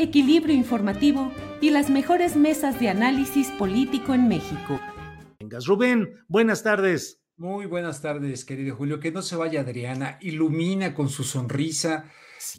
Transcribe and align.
equilibrio 0.00 0.54
informativo 0.54 1.32
y 1.60 1.70
las 1.70 1.90
mejores 1.90 2.36
mesas 2.36 2.80
de 2.80 2.88
análisis 2.88 3.48
político 3.50 4.14
en 4.14 4.28
México. 4.28 4.80
Vengas, 5.38 5.66
Rubén, 5.66 6.14
buenas 6.28 6.62
tardes. 6.62 7.20
Muy 7.36 7.66
buenas 7.66 8.02
tardes, 8.02 8.44
querido 8.44 8.76
Julio. 8.76 9.00
Que 9.00 9.12
no 9.12 9.22
se 9.22 9.36
vaya 9.36 9.60
Adriana, 9.60 10.18
ilumina 10.20 10.94
con 10.94 11.08
su 11.08 11.24
sonrisa 11.24 12.04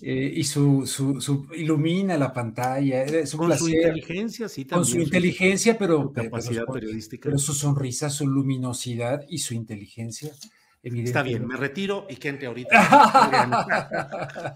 eh, 0.02 0.32
y 0.36 0.44
su, 0.44 0.86
su, 0.88 1.22
su- 1.22 1.48
ilumina 1.56 2.18
la 2.18 2.34
pantalla. 2.34 3.04
Es 3.04 3.34
un 3.36 3.40
Con 3.48 3.58
su 3.58 3.70
inteligencia, 3.70 4.48
sí, 4.50 4.66
Con 4.66 4.84
su 4.86 4.92
también, 4.92 5.08
inteligencia, 5.08 5.78
pero, 5.78 6.02
su 6.04 6.14
pero- 6.14 6.30
capacidad 6.32 6.62
pero- 6.62 6.74
periodística. 6.74 7.26
pero 7.26 7.38
su 7.38 7.54
sonrisa, 7.54 8.10
su 8.10 8.28
luminosidad 8.28 9.22
y 9.30 9.38
su 9.40 9.54
inteligencia. 9.54 10.32
Está 10.84 11.22
bien, 11.22 11.46
me 11.46 11.58
retiro 11.58 12.08
y 12.10 12.16
gente 12.16 12.48
ahorita. 12.48 12.72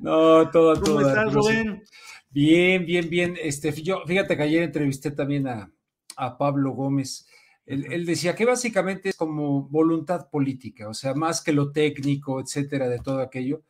no, 0.00 0.50
todo, 0.50 0.74
¿Cómo 0.74 0.84
todo. 0.84 1.00
estás, 1.08 1.26
hermoso. 1.28 1.48
Rubén? 1.48 1.82
Bien, 2.30 2.86
bien, 2.86 3.08
bien. 3.10 3.36
Este, 3.40 3.72
yo, 3.82 4.02
fíjate 4.06 4.36
que 4.36 4.42
ayer 4.42 4.62
entrevisté 4.62 5.10
también 5.10 5.48
a, 5.48 5.72
a 6.16 6.38
Pablo 6.38 6.72
Gómez. 6.72 7.26
Él, 7.66 7.86
él 7.92 8.06
decía 8.06 8.34
que 8.34 8.44
básicamente 8.44 9.08
es 9.10 9.16
como 9.16 9.62
voluntad 9.68 10.28
política, 10.30 10.88
o 10.88 10.94
sea, 10.94 11.14
más 11.14 11.42
que 11.42 11.52
lo 11.52 11.72
técnico, 11.72 12.40
etcétera, 12.40 12.88
de 12.88 12.98
todo 13.00 13.20
aquello, 13.20 13.62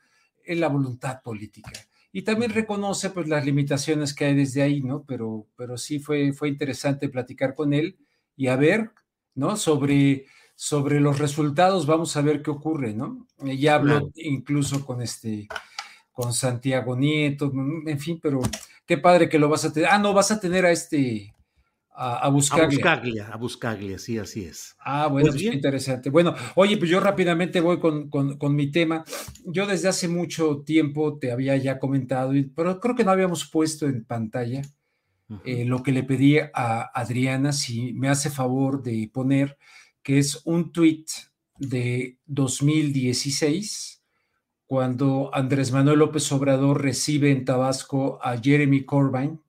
es 0.44 0.58
la 0.58 0.68
voluntad 0.68 1.22
política. 1.22 1.72
Y 2.12 2.22
también 2.22 2.50
reconoce 2.52 3.10
pues 3.10 3.28
las 3.28 3.44
limitaciones 3.44 4.14
que 4.14 4.26
hay 4.26 4.34
desde 4.34 4.62
ahí, 4.62 4.82
¿no? 4.82 5.04
Pero, 5.04 5.46
pero 5.56 5.76
sí 5.78 5.98
fue, 6.00 6.32
fue 6.32 6.48
interesante 6.48 7.08
platicar 7.08 7.54
con 7.54 7.72
él 7.72 7.98
y 8.36 8.48
a 8.48 8.56
ver, 8.56 8.90
¿no? 9.34 9.56
Sobre, 9.56 10.26
sobre 10.54 11.00
los 11.00 11.18
resultados, 11.18 11.86
vamos 11.86 12.16
a 12.16 12.22
ver 12.22 12.42
qué 12.42 12.50
ocurre, 12.50 12.94
¿no? 12.94 13.26
Eh, 13.44 13.56
Ya 13.58 13.76
habló 13.76 14.10
incluso 14.16 14.84
con 14.84 15.02
este, 15.02 15.48
con 16.20 16.32
Santiago 16.32 16.96
Nieto, 16.96 17.52
en 17.86 17.98
fin, 17.98 18.18
pero 18.22 18.40
qué 18.86 18.98
padre 18.98 19.28
que 19.28 19.38
lo 19.38 19.48
vas 19.48 19.64
a 19.64 19.72
tener. 19.72 19.88
Ah, 19.90 19.98
no, 19.98 20.12
vas 20.12 20.30
a 20.30 20.40
tener 20.40 20.64
a 20.66 20.70
este, 20.70 21.32
a, 21.90 22.16
a 22.18 22.26
A 22.26 22.28
Buscaglia. 22.30 22.66
Buscaglia, 22.66 23.28
a 23.28 23.36
Buscaglia, 23.36 23.98
sí, 23.98 24.18
así 24.18 24.44
es. 24.44 24.74
Ah, 24.80 25.06
bueno, 25.08 25.30
Pues 25.30 25.42
pues, 25.42 25.54
interesante. 25.54 26.10
Bueno, 26.10 26.34
oye, 26.56 26.76
pues 26.76 26.90
yo 26.90 27.00
rápidamente 27.00 27.60
voy 27.60 27.78
con, 27.78 28.08
con- 28.10 28.38
con 28.38 28.54
mi 28.54 28.70
tema. 28.70 29.04
Yo 29.44 29.66
desde 29.66 29.88
hace 29.88 30.08
mucho 30.08 30.62
tiempo 30.64 31.18
te 31.18 31.32
había 31.32 31.56
ya 31.56 31.78
comentado, 31.78 32.32
pero 32.54 32.80
creo 32.80 32.94
que 32.94 33.04
no 33.04 33.10
habíamos 33.10 33.48
puesto 33.50 33.86
en 33.86 34.04
pantalla 34.04 34.62
eh, 35.44 35.64
lo 35.64 35.82
que 35.82 35.92
le 35.92 36.02
pedí 36.02 36.38
a 36.38 36.90
Adriana, 36.94 37.52
si 37.52 37.92
me 37.92 38.08
hace 38.08 38.30
favor 38.30 38.82
de 38.82 39.10
poner, 39.12 39.56
que 40.02 40.18
es 40.18 40.42
un 40.44 40.72
tuit 40.72 41.08
de 41.58 42.18
2016, 42.26 43.99
cuando 44.70 45.34
Andrés 45.34 45.72
Manuel 45.72 45.98
López 45.98 46.30
Obrador 46.30 46.80
recibe 46.80 47.32
en 47.32 47.44
Tabasco 47.44 48.20
a 48.22 48.38
Jeremy 48.38 48.84
Corbyn. 48.84 49.40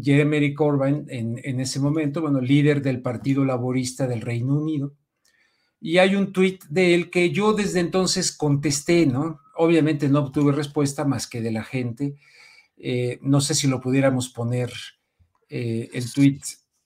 Jeremy 0.00 0.54
Corbyn, 0.54 1.06
en, 1.08 1.40
en 1.42 1.58
ese 1.58 1.80
momento, 1.80 2.20
bueno, 2.20 2.40
líder 2.40 2.80
del 2.80 3.02
Partido 3.02 3.44
Laborista 3.44 4.06
del 4.06 4.20
Reino 4.20 4.54
Unido. 4.54 4.94
Y 5.80 5.98
hay 5.98 6.14
un 6.14 6.32
tuit 6.32 6.62
de 6.66 6.94
él 6.94 7.10
que 7.10 7.32
yo 7.32 7.52
desde 7.52 7.80
entonces 7.80 8.30
contesté, 8.30 9.06
¿no? 9.06 9.40
Obviamente 9.56 10.08
no 10.08 10.20
obtuve 10.20 10.52
respuesta 10.52 11.04
más 11.04 11.26
que 11.26 11.40
de 11.40 11.50
la 11.50 11.64
gente. 11.64 12.14
Eh, 12.76 13.18
no 13.22 13.40
sé 13.40 13.56
si 13.56 13.66
lo 13.66 13.80
pudiéramos 13.80 14.28
poner 14.28 14.72
eh, 15.48 15.90
el 15.92 16.12
tweet 16.12 16.38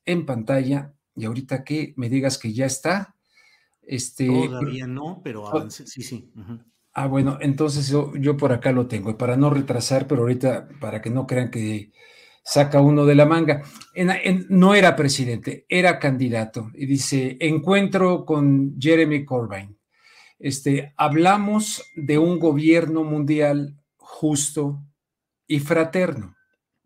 en 0.07 0.25
pantalla 0.25 0.95
y 1.15 1.27
ahorita 1.27 1.65
que 1.65 1.93
me 1.99 2.09
digas 2.09 2.39
que 2.39 2.51
ya 2.51 2.65
está. 2.65 3.15
Este, 3.83 4.27
Todavía 4.27 4.87
no, 4.87 5.21
pero 5.23 5.47
avance, 5.47 5.87
sí, 5.87 6.01
sí. 6.01 6.31
ujú. 6.35 6.61
Ah, 6.93 7.07
bueno, 7.07 7.39
entonces 7.41 7.89
yo, 7.89 8.13
yo 8.17 8.37
por 8.37 8.53
acá 8.53 8.73
lo 8.73 8.89
tengo, 8.89 9.17
para 9.17 9.37
no 9.37 9.51
retrasar, 9.51 10.07
pero 10.07 10.23
ahorita 10.23 10.69
para 10.81 11.01
que 11.01 11.11
no 11.11 11.27
crean 11.27 11.51
que 11.51 11.93
saca 12.49 12.81
uno 12.81 13.05
de 13.05 13.15
la 13.15 13.27
manga. 13.27 13.63
No 14.49 14.75
era 14.75 14.97
presidente, 14.97 15.67
era 15.69 15.99
candidato. 15.99 16.71
Y 16.75 16.87
dice, 16.87 17.37
encuentro 17.41 18.25
con 18.25 18.77
Jeremy 18.81 19.25
Corbyn. 19.25 19.79
Este, 20.39 20.95
hablamos 20.97 21.85
de 21.95 22.19
un 22.19 22.39
gobierno 22.39 23.05
mundial 23.05 23.77
justo 23.97 24.81
y 25.47 25.61
fraterno. 25.61 26.37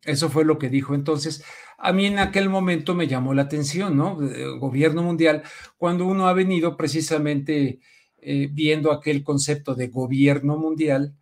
Eso 0.05 0.29
fue 0.31 0.45
lo 0.45 0.59
que 0.59 0.69
dijo 0.69 0.95
entonces. 0.95 1.45
A 1.79 1.93
mí 1.93 2.07
en 2.07 2.19
aquel 2.19 2.49
momento 2.49 2.95
me 2.95 3.07
llamó 3.07 3.35
la 3.35 3.43
atención, 3.43 3.97
¿no? 3.97 4.19
Eh, 4.23 4.59
Gobierno 4.59 5.03
mundial, 5.03 5.43
cuando 5.77 6.07
uno 6.07 6.27
ha 6.27 6.33
venido 6.33 6.77
precisamente 6.77 7.81
eh, 8.23 8.49
viendo 8.51 8.93
aquel 8.93 9.25
concepto 9.25 9.75
de 9.75 9.89
gobierno 9.89 10.57
mundial 10.57 11.15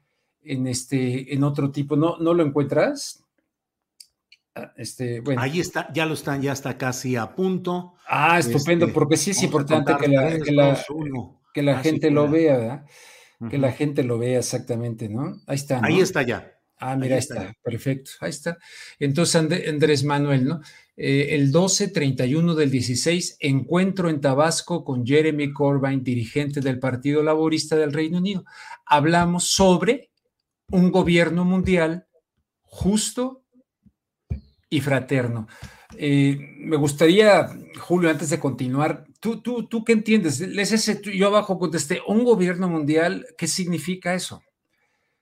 en 0.43 0.67
este, 0.67 1.35
en 1.35 1.45
otro 1.45 1.71
tipo. 1.71 1.97
¿No, 1.97 2.19
no 2.19 2.35
lo 2.35 2.45
encuentras? 2.45 3.25
Ah, 4.55 4.73
Este, 4.77 5.21
bueno. 5.21 5.41
Ahí 5.41 5.61
está, 5.61 5.91
ya 5.93 6.05
lo 6.07 6.15
están, 6.15 6.43
ya 6.43 6.53
está 6.53 6.77
casi 6.77 7.17
a 7.17 7.35
punto. 7.35 7.95
Ah, 8.07 8.39
estupendo, 8.39 8.85
Este, 8.87 8.95
porque 8.95 9.17
sí 9.17 9.31
es 9.31 9.43
importante 9.43 9.97
que 9.99 10.09
la, 10.09 10.39
que 10.39 10.53
la, 10.53 10.85
que 11.55 11.63
la 11.63 11.79
gente 11.79 12.11
lo 12.11 12.29
vea, 12.29 12.59
¿verdad? 12.59 12.87
Que 13.49 13.57
la 13.57 13.73
gente 13.73 14.05
lo 14.05 14.19
vea 14.19 14.39
exactamente, 14.39 15.09
¿no? 15.09 15.41
Ahí 15.47 15.57
está. 15.57 15.81
¿no? 15.81 15.87
Ahí 15.87 16.01
está 16.01 16.21
ya. 16.23 16.60
Ah, 16.81 16.97
mira, 16.97 17.15
Ahí 17.17 17.19
está, 17.21 17.43
está. 17.43 17.55
perfecto, 17.63 18.11
ahí 18.21 18.31
está. 18.31 18.59
Entonces, 18.99 19.37
André- 19.37 19.69
Andrés 19.69 20.03
Manuel, 20.03 20.45
¿no? 20.47 20.61
Eh, 20.97 21.35
el 21.35 21.51
12, 21.53 21.89
31 21.89 22.55
del 22.55 22.71
16, 22.71 23.37
encuentro 23.41 24.09
en 24.11 24.21
Tabasco 24.21 24.85
con 24.85 25.07
Jeremy 25.07 25.53
Corbyn, 25.53 26.03
dirigente 26.03 26.61
del 26.61 26.79
Partido 26.79 27.23
Laborista 27.23 27.77
del 27.77 27.93
Reino 27.93 28.19
Unido. 28.19 28.45
Hablamos 28.87 29.45
sobre 29.45 30.11
un 30.71 30.91
gobierno 30.91 31.45
mundial 31.45 32.07
justo 32.63 33.45
y 34.69 34.81
fraterno. 34.81 35.49
Eh, 35.97 36.39
me 36.59 36.77
gustaría, 36.77 37.51
Julio, 37.79 38.11
antes 38.11 38.31
de 38.31 38.39
continuar, 38.39 39.05
¿tú, 39.21 39.41
tú, 39.43 39.67
tú 39.67 39.85
qué 39.85 39.93
entiendes? 39.93 40.41
Les 40.41 40.71
ese, 40.73 41.01
yo 41.15 41.27
abajo 41.27 41.59
contesté, 41.59 42.01
un 42.07 42.25
gobierno 42.25 42.69
mundial, 42.69 43.27
¿qué 43.37 43.47
significa 43.49 44.15
eso? 44.15 44.43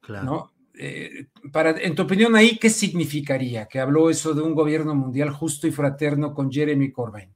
Claro. 0.01 0.25
¿no? 0.25 0.53
Eh, 0.81 1.27
para, 1.53 1.71
en 1.71 1.97
tu 1.97 2.03
opinión, 2.03 2.37
ahí, 2.37 2.57
¿qué 2.57 2.71
significaría 2.71 3.67
que 3.67 3.81
habló 3.81 4.11
eso 4.11 4.33
de 4.33 4.43
un 4.43 4.55
gobierno 4.55 4.95
mundial 4.95 5.31
justo 5.31 5.67
y 5.67 5.73
fraterno 5.73 6.33
con 6.33 6.53
Jeremy 6.53 6.93
Corbyn? 6.93 7.35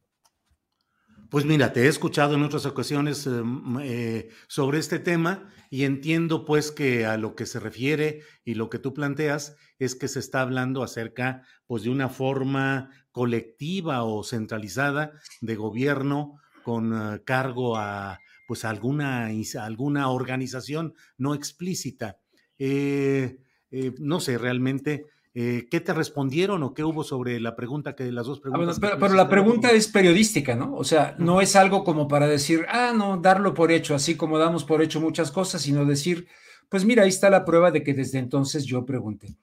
Pues 1.28 1.44
mira, 1.44 1.72
te 1.72 1.84
he 1.84 1.88
escuchado 1.88 2.36
en 2.36 2.42
otras 2.44 2.66
ocasiones 2.66 3.26
eh, 3.26 3.42
eh, 3.80 4.28
sobre 4.46 4.78
este 4.78 5.00
tema 5.00 5.48
y 5.70 5.84
entiendo 5.84 6.44
pues 6.44 6.70
que 6.70 7.04
a 7.04 7.16
lo 7.16 7.34
que 7.34 7.46
se 7.46 7.58
refiere 7.58 8.20
y 8.44 8.54
lo 8.54 8.70
que 8.70 8.78
tú 8.78 8.94
planteas 8.94 9.56
es 9.80 9.96
que 9.96 10.06
se 10.06 10.20
está 10.20 10.42
hablando 10.42 10.84
acerca 10.84 11.42
pues 11.66 11.82
de 11.82 11.90
una 11.90 12.10
forma 12.10 12.90
colectiva 13.10 14.04
o 14.04 14.22
centralizada 14.22 15.12
de 15.40 15.56
gobierno 15.56 16.38
con 16.62 17.20
cargo 17.24 17.76
a 17.76 18.20
pues 18.46 18.64
alguna, 18.64 19.26
a 19.26 19.64
alguna 19.64 20.10
organización 20.10 20.94
no 21.16 21.34
explícita. 21.34 22.18
Eh, 22.64 23.38
eh, 23.72 23.92
no 23.98 24.20
sé 24.20 24.38
realmente 24.38 25.06
eh, 25.34 25.66
qué 25.68 25.80
te 25.80 25.92
respondieron 25.92 26.62
o 26.62 26.74
qué 26.74 26.84
hubo 26.84 27.02
sobre 27.02 27.40
la 27.40 27.56
pregunta 27.56 27.96
que 27.96 28.12
las 28.12 28.26
dos 28.26 28.38
Ah, 28.38 28.42
preguntas. 28.42 28.78
pero, 28.78 29.14
la 29.14 29.28
pregunta 29.28 29.72
es 29.72 29.88
periodística, 29.88 30.54
¿no? 30.54 30.76
O 30.76 30.84
sea, 30.84 31.16
no 31.18 31.40
es 31.40 31.56
algo 31.56 31.82
como 31.82 32.06
para 32.06 32.28
decir, 32.28 32.64
ah, 32.68 32.92
no, 32.94 33.16
darlo 33.16 33.52
por 33.52 33.72
hecho, 33.72 33.96
así 33.96 34.14
como 34.14 34.38
damos 34.38 34.62
por 34.62 34.80
hecho 34.80 35.00
muchas 35.00 35.32
cosas, 35.32 35.62
sino 35.62 35.84
decir, 35.84 36.28
pues 36.68 36.84
mira, 36.84 37.02
ahí 37.02 37.08
está 37.08 37.30
la 37.30 37.44
prueba 37.44 37.72
de 37.72 37.82
que 37.82 37.94
desde 37.94 38.20
entonces 38.20 38.64
yo 38.64 38.86
pregunté. 38.86 39.34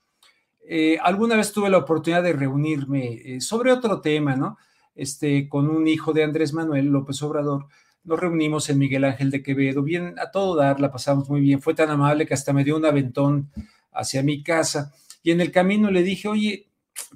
Eh, 0.62 0.98
alguna 1.02 1.36
vez 1.36 1.52
tuve 1.52 1.70
la 1.70 1.80
oportunidad 1.80 2.24
de 2.24 2.32
reunirme 2.34 3.16
eh, 3.26 3.42
sobre 3.42 3.74
otro 3.74 4.00
tema, 4.00 4.38
¿no? 4.38 4.58
Este, 4.96 5.50
con 5.50 5.68
un 5.70 5.88
hijo 5.88 6.14
de 6.14 6.24
Andrés 6.24 6.54
Manuel 6.54 6.86
López 6.86 7.22
Obrador. 7.22 7.66
Nos 8.04 8.20
reunimos 8.20 8.70
en 8.70 8.78
Miguel 8.80 9.04
Ángel 9.04 9.30
de 9.30 9.44
Quevedo, 9.44 9.84
bien 9.84 10.16
a 10.20 10.32
todo 10.32 10.56
dar, 10.56 10.80
la 10.80 10.92
pasamos 10.92 11.30
muy 11.30 11.42
bien. 11.42 11.62
Fue 11.62 11.74
tan 11.74 11.90
amable 11.90 12.26
que 12.26 12.34
hasta 12.34 12.54
me 12.54 12.64
dio 12.64 12.78
un 12.78 12.86
aventón 12.86 13.52
hacia 13.92 14.24
mi 14.24 14.42
casa. 14.42 14.94
Y 15.22 15.32
en 15.32 15.42
el 15.42 15.52
camino 15.52 15.92
le 15.92 16.02
dije, 16.04 16.28
oye, 16.28 16.70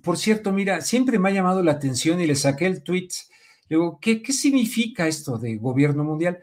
por 0.04 0.18
cierto, 0.18 0.52
mira, 0.52 0.82
siempre 0.82 1.20
me 1.20 1.30
ha 1.30 1.34
llamado 1.34 1.64
la 1.64 1.72
atención 1.74 2.20
y 2.22 2.28
le 2.28 2.36
saqué 2.36 2.66
el 2.66 2.84
tweet. 2.84 3.08
Le 3.70 3.78
digo, 3.78 3.98
¿qué, 4.02 4.22
qué 4.22 4.34
significa 4.34 5.08
esto 5.08 5.38
de 5.38 5.56
gobierno 5.58 6.04
mundial? 6.04 6.40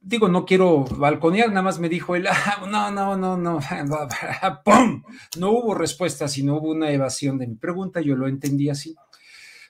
Digo, 0.00 0.28
no 0.28 0.44
quiero 0.44 0.84
balconear, 0.84 1.48
nada 1.48 1.62
más 1.62 1.80
me 1.80 1.88
dijo 1.88 2.14
él, 2.14 2.26
"Ah, 2.28 2.64
no, 2.68 2.90
no, 2.90 3.16
no, 3.16 3.36
no, 3.36 3.58
¡pum! 4.64 5.02
No 5.38 5.50
hubo 5.50 5.74
respuesta, 5.74 6.28
sino 6.28 6.56
hubo 6.56 6.70
una 6.70 6.90
evasión 6.90 7.38
de 7.38 7.46
mi 7.46 7.54
pregunta, 7.56 8.00
yo 8.00 8.14
lo 8.16 8.28
entendí 8.28 8.68
así. 8.68 8.94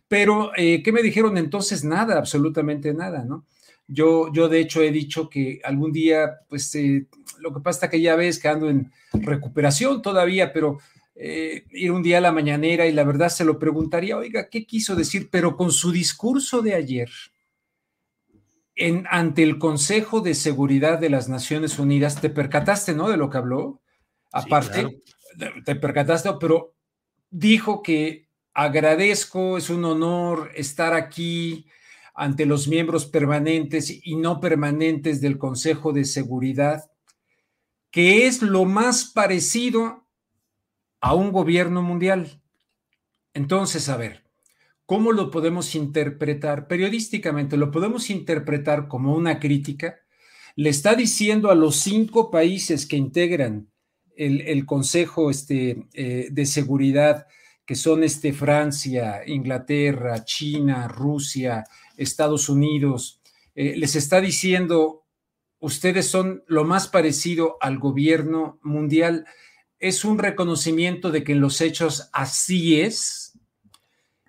Pero, 0.09 0.53
eh, 0.57 0.83
¿qué 0.83 0.93
me 0.93 1.03
dijeron 1.03 1.37
entonces? 1.39 1.85
Nada, 1.85 2.19
absolutamente 2.19 2.95
nada, 2.95 3.25
¿no? 3.25 3.45
Yo, 3.89 4.33
yo 4.33 4.49
de 4.49 4.61
hecho 4.61 4.83
he 4.83 4.91
dicho 4.91 5.29
que 5.29 5.61
algún 5.63 5.93
día, 5.93 6.41
pues 6.49 6.75
eh, 6.75 7.07
lo 7.39 7.55
que 7.55 7.61
pasa 7.61 7.87
es 7.87 7.93
que 7.93 8.01
ya 8.01 8.17
ves 8.17 8.39
que 8.39 8.49
ando 8.49 8.69
en 8.69 8.91
recuperación 9.13 10.03
todavía, 10.03 10.53
pero 10.53 10.79
eh, 11.15 11.65
ir 11.71 11.93
un 11.93 12.03
día 12.03 12.19
a 12.19 12.21
la 12.21 12.33
mañanera 12.33 12.87
y 12.87 12.93
la 12.93 13.05
verdad 13.05 13.29
se 13.29 13.45
lo 13.45 13.59
preguntaría, 13.59 14.17
oiga, 14.17 14.49
¿qué 14.51 14.67
quiso 14.67 14.97
decir? 14.97 15.29
Pero 15.31 15.57
con 15.57 15.71
su 15.71 15.93
discurso 15.93 16.63
de 16.63 16.75
ayer, 16.75 17.11
en, 18.75 19.07
ante 19.09 19.43
el 19.43 19.59
Consejo 19.59 20.21
de 20.21 20.35
Seguridad 20.35 20.99
de 20.99 21.11
las 21.11 21.29
Naciones 21.29 21.79
Unidas, 21.79 22.21
te 22.21 22.29
percataste, 22.29 22.93
¿no? 22.93 23.09
De 23.09 23.17
lo 23.17 23.31
que 23.31 23.39
habló. 23.39 23.81
Aparte, 24.33 25.01
claro. 25.39 25.63
te 25.65 25.77
percataste, 25.77 26.31
pero 26.39 26.75
dijo 27.31 27.83
que 27.83 28.27
agradezco, 28.53 29.57
es 29.57 29.71
un 29.71 29.85
honor 29.85 30.51
estar 30.55 30.93
aquí 30.93 31.67
ante 32.17 32.47
los 32.47 32.67
miembros 32.67 33.05
permanentes 33.05 34.01
y 34.03 34.17
no 34.17 34.41
permanentes 34.41 35.21
del 35.21 35.37
Consejo 35.37 35.93
de 35.93 36.07
Seguridad, 36.07 36.91
que 37.91 38.27
es 38.27 38.41
lo 38.41 38.65
más 38.65 39.05
parecido 39.05 40.07
a 41.01 41.15
un 41.15 41.31
gobierno 41.31 41.83
mundial. 41.83 42.41
Entonces, 43.35 43.91
a 43.91 43.99
ver, 43.99 44.25
¿cómo 44.87 45.13
lo 45.13 45.31
podemos 45.31 45.75
interpretar? 45.75 46.69
Periodísticamente, 46.69 47.59
¿lo 47.59 47.71
podemos 47.71 48.09
interpretar 48.09 48.89
como 48.89 49.15
una 49.15 49.39
crítica? 49.39 49.97
Le 50.55 50.71
está 50.71 50.95
diciendo 50.95 51.51
a 51.51 51.55
los 51.55 51.77
cinco 51.77 52.31
países 52.31 52.87
que 52.87 52.97
integran 52.97 53.71
el, 54.17 54.65
Consejo 54.65 55.31
este, 55.31 55.87
eh, 55.93 56.29
de 56.31 56.47
Seguridad, 56.47 57.27
que 57.67 57.75
son 57.75 58.05
este, 58.05 58.33
Francia, 58.33 59.23
Inglaterra, 59.27 60.25
China, 60.25 60.87
Rusia, 60.87 61.65
Estados 61.97 62.49
Unidos, 62.49 63.21
eh, 63.57 63.75
les 63.77 63.97
está 63.97 64.21
diciendo, 64.21 65.05
ustedes 65.59 66.07
son 66.09 66.45
lo 66.47 66.65
más 66.65 66.89
parecido 66.89 67.57
al 67.61 67.79
gobierno 67.79 68.61
mundial. 68.63 69.27
Es 69.79 70.05
un 70.05 70.19
reconocimiento 70.19 71.11
de 71.11 71.25
que 71.25 71.33
en 71.33 71.41
los 71.41 71.61
hechos 71.61 72.09
así 72.13 72.81
es. 72.81 73.39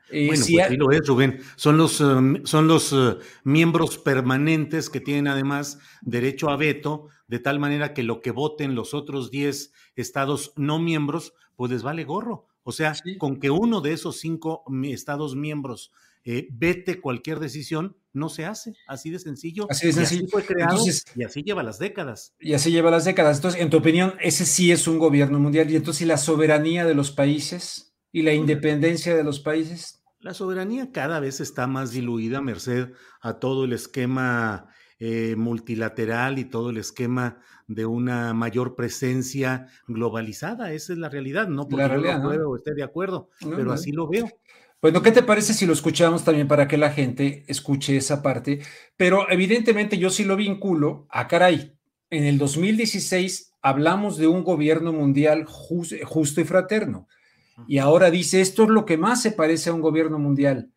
Eh, 0.10 0.28
bueno, 0.28 0.44
si 0.44 0.56
pues 0.56 0.68
sí 0.70 0.78
lo 0.78 0.92
es, 0.92 1.06
Rubén. 1.06 1.42
Son 1.58 1.78
los, 1.78 2.00
uh, 2.00 2.42
son 2.46 2.68
los 2.68 2.94
uh, 2.94 3.20
miembros 3.44 3.98
permanentes 3.98 4.90
que 4.90 5.02
tienen 5.02 5.28
además 5.28 5.80
derecho 6.02 6.50
a 6.50 6.56
veto, 6.56 7.10
de 7.28 7.40
tal 7.40 7.60
manera 7.60 7.94
que 7.94 8.04
lo 8.04 8.22
que 8.22 8.32
voten 8.32 8.74
los 8.74 8.94
otros 8.94 9.30
10 9.30 9.74
estados 9.96 10.54
no 10.56 10.80
miembros, 10.80 11.34
pues 11.58 11.70
les 11.70 11.84
vale 11.84 12.06
gorro. 12.06 12.48
O 12.68 12.74
sea, 12.74 12.96
sí. 12.96 13.18
con 13.18 13.40
que 13.40 13.50
uno 13.50 13.80
de 13.80 13.94
esos 13.94 14.20
cinco 14.20 14.66
estados 14.84 15.38
miembros 15.38 15.94
eh, 16.26 16.50
vete 16.52 17.00
cualquier 17.00 17.40
decisión, 17.40 17.96
no 18.12 18.28
se 18.28 18.44
hace. 18.44 18.74
Así 18.88 19.10
de 19.10 19.20
sencillo. 19.20 19.68
Así 19.70 19.88
de 19.88 19.94
sencillo. 19.94 20.24
Y 20.24 20.26
así 20.26 20.32
fue 20.32 20.44
creado 20.44 20.72
entonces, 20.72 21.06
y 21.16 21.24
así 21.24 21.44
lleva 21.44 21.64
las 21.64 21.80
décadas. 21.80 22.34
Y 22.42 22.56
así 22.56 22.70
lleva 22.70 22.92
las 22.92 23.06
décadas. 23.06 23.38
Entonces, 23.38 23.62
en 23.62 23.70
tu 23.70 23.78
opinión, 23.78 24.16
ese 24.20 24.46
sí 24.46 24.74
es 24.74 24.86
un 24.86 25.00
gobierno 25.00 25.40
mundial. 25.40 25.72
Y 25.72 25.78
entonces, 25.78 26.06
la 26.06 26.18
soberanía 26.18 26.84
de 26.84 26.94
los 26.94 27.12
países 27.12 27.96
y 28.12 28.24
la 28.24 28.34
independencia 28.34 29.16
de 29.16 29.24
los 29.24 29.40
países. 29.40 30.04
La 30.20 30.34
soberanía 30.34 30.92
cada 30.92 31.22
vez 31.22 31.40
está 31.40 31.68
más 31.68 31.92
diluida, 31.92 32.42
merced 32.42 32.90
a 33.22 33.40
todo 33.40 33.64
el 33.64 33.72
esquema 33.72 34.68
eh, 35.00 35.36
multilateral 35.38 36.40
y 36.40 36.46
todo 36.46 36.72
el 36.72 36.78
esquema 36.78 37.38
de 37.68 37.86
una 37.86 38.34
mayor 38.34 38.76
presencia 38.76 39.68
globalizada. 39.88 40.74
Esa 40.74 40.94
es 40.94 41.00
la 41.00 41.10
realidad, 41.10 41.48
no 41.48 41.68
porque 41.68 41.88
realidad, 41.88 42.24
yo 42.24 42.34
¿no? 42.34 42.50
o 42.50 42.56
esté 42.56 42.74
de 42.74 42.84
acuerdo, 42.84 43.30
no, 43.42 43.52
pero 43.52 43.66
no. 43.66 43.74
así 43.74 43.92
lo 43.92 44.08
veo. 44.08 44.28
Bueno, 44.82 45.02
¿qué 45.02 45.12
te 45.12 45.24
parece 45.24 45.54
si 45.54 45.66
lo 45.66 45.74
escuchamos 45.74 46.24
también 46.24 46.48
para 46.48 46.68
que 46.68 46.78
la 46.78 46.92
gente 46.92 47.44
escuche 47.48 47.98
esa 47.98 48.22
parte? 48.22 48.62
Pero 48.96 49.30
evidentemente 49.30 49.98
yo 49.98 50.10
sí 50.10 50.24
lo 50.24 50.36
vinculo 50.36 51.08
a 51.10 51.28
caray. 51.28 51.74
En 52.10 52.24
el 52.24 52.38
2016 52.38 53.54
hablamos 53.62 54.18
de 54.18 54.28
un 54.28 54.44
gobierno 54.44 54.94
mundial 54.94 55.46
just, 55.46 55.94
justo 56.04 56.42
y 56.42 56.44
fraterno. 56.46 57.08
Y 57.68 57.80
ahora 57.80 58.12
dice, 58.12 58.40
esto 58.40 58.64
es 58.64 58.70
lo 58.70 58.86
que 58.86 58.98
más 58.98 59.22
se 59.22 59.32
parece 59.32 59.72
a 59.72 59.74
un 59.74 59.82
gobierno 59.82 60.20
mundial. 60.20 60.72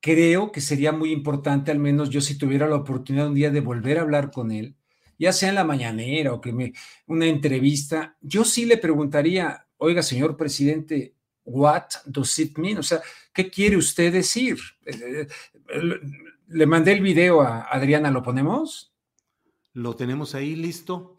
Creo 0.00 0.52
que 0.52 0.60
sería 0.60 0.92
muy 0.92 1.12
importante, 1.12 1.70
al 1.70 1.78
menos 1.78 2.10
yo 2.10 2.20
si 2.20 2.38
tuviera 2.38 2.68
la 2.68 2.76
oportunidad 2.76 3.28
un 3.28 3.34
día 3.34 3.50
de 3.50 3.60
volver 3.60 3.98
a 3.98 4.02
hablar 4.02 4.30
con 4.30 4.52
él, 4.52 4.76
ya 5.18 5.32
sea 5.32 5.48
en 5.48 5.56
la 5.56 5.64
mañanera 5.64 6.32
o 6.32 6.40
que 6.40 6.52
me 6.52 6.72
una 7.06 7.26
entrevista, 7.26 8.16
yo 8.20 8.44
sí 8.44 8.64
le 8.64 8.78
preguntaría, 8.78 9.66
oiga, 9.78 10.02
señor 10.02 10.36
presidente, 10.36 11.14
what 11.44 11.84
does 12.04 12.38
it 12.38 12.56
mean? 12.58 12.78
O 12.78 12.82
sea, 12.82 13.00
¿qué 13.32 13.50
quiere 13.50 13.76
usted 13.76 14.12
decir? 14.12 14.58
Le 16.46 16.66
mandé 16.66 16.92
el 16.92 17.00
video 17.00 17.40
a 17.40 17.62
Adriana, 17.62 18.10
¿lo 18.10 18.22
ponemos? 18.22 18.92
Lo 19.72 19.96
tenemos 19.96 20.34
ahí 20.34 20.54
listo. 20.54 21.16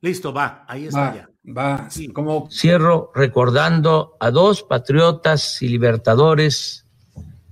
Listo, 0.00 0.32
va, 0.32 0.64
ahí 0.68 0.86
está 0.86 1.10
va, 1.10 1.14
ya. 1.14 1.30
Va, 1.52 1.90
sí. 1.90 2.08
como 2.08 2.48
Cierro 2.50 3.10
recordando 3.14 4.16
a 4.20 4.30
dos 4.30 4.62
patriotas 4.62 5.60
y 5.60 5.68
libertadores 5.68 6.86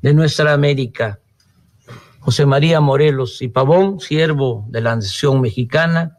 de 0.02 0.14
nuestra 0.14 0.52
América, 0.52 1.20
José 2.20 2.44
María 2.46 2.80
Morelos 2.80 3.40
y 3.40 3.48
Pavón, 3.48 4.00
siervo 4.00 4.66
de 4.68 4.80
la 4.80 4.96
nación 4.96 5.40
mexicana, 5.40 6.18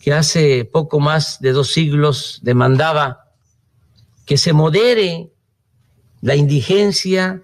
que 0.00 0.12
hace 0.12 0.64
poco 0.64 0.98
más 0.98 1.40
de 1.40 1.52
dos 1.52 1.70
siglos 1.70 2.40
demandaba 2.42 3.30
que 4.26 4.36
se 4.36 4.52
modere 4.52 5.32
la 6.20 6.34
indigencia 6.34 7.42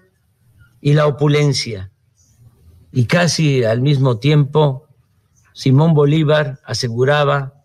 y 0.81 0.93
la 0.93 1.07
opulencia. 1.07 1.91
Y 2.91 3.05
casi 3.05 3.63
al 3.63 3.81
mismo 3.81 4.17
tiempo, 4.19 4.87
Simón 5.53 5.93
Bolívar 5.93 6.59
aseguraba 6.65 7.63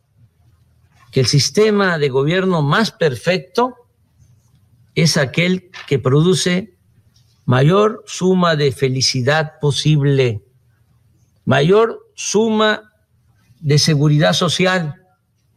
que 1.11 1.21
el 1.21 1.27
sistema 1.27 1.99
de 1.99 2.09
gobierno 2.09 2.63
más 2.63 2.91
perfecto 2.91 3.77
es 4.95 5.17
aquel 5.17 5.71
que 5.87 5.99
produce 5.99 6.74
mayor 7.45 8.03
suma 8.07 8.57
de 8.57 8.73
felicidad 8.73 9.59
posible, 9.61 10.43
mayor 11.45 12.11
suma 12.15 12.93
de 13.61 13.79
seguridad 13.79 14.33
social 14.33 15.03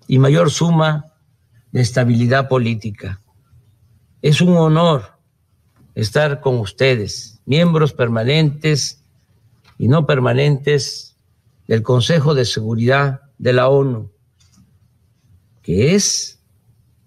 y 0.07 0.19
mayor 0.19 0.51
suma 0.51 1.05
de 1.71 1.81
estabilidad 1.81 2.47
política. 2.47 3.21
Es 4.21 4.41
un 4.41 4.57
honor 4.57 5.17
estar 5.95 6.41
con 6.41 6.59
ustedes, 6.59 7.41
miembros 7.45 7.93
permanentes 7.93 9.03
y 9.77 9.87
no 9.87 10.05
permanentes 10.05 11.17
del 11.67 11.83
Consejo 11.83 12.33
de 12.33 12.45
Seguridad 12.45 13.21
de 13.37 13.53
la 13.53 13.69
ONU, 13.69 14.11
que 15.61 15.95
es 15.95 16.39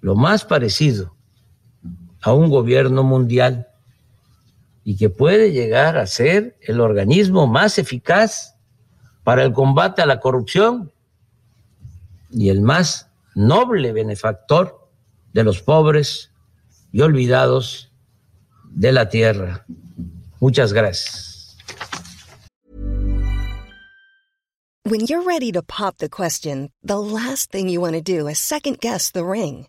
lo 0.00 0.14
más 0.14 0.44
parecido 0.44 1.16
a 2.22 2.32
un 2.32 2.50
gobierno 2.50 3.02
mundial 3.02 3.69
y 4.90 4.96
que 4.96 5.08
puede 5.08 5.52
llegar 5.52 5.96
a 5.98 6.06
ser 6.08 6.56
el 6.62 6.80
organismo 6.80 7.46
más 7.46 7.78
eficaz 7.78 8.56
para 9.22 9.44
el 9.44 9.52
combate 9.52 10.02
a 10.02 10.06
la 10.06 10.18
corrupción 10.18 10.90
y 12.28 12.48
el 12.48 12.60
más 12.60 13.08
noble 13.36 13.92
benefactor 13.92 14.90
de 15.32 15.44
los 15.44 15.62
pobres 15.62 16.32
y 16.90 17.02
olvidados 17.02 17.92
de 18.64 18.90
la 18.90 19.08
tierra. 19.08 19.64
Muchas 20.40 20.72
gracias. 20.72 21.56
When 24.82 25.06
you're 25.06 25.22
ready 25.22 25.52
to 25.52 25.62
pop 25.62 25.98
the 25.98 26.08
question, 26.08 26.72
the 26.82 26.98
last 26.98 27.52
thing 27.52 27.68
you 27.68 27.80
want 27.80 27.94
to 27.94 28.02
do 28.02 28.26
is 28.26 28.40
second 28.40 28.80
guess 28.80 29.12
the 29.12 29.24
ring. 29.24 29.68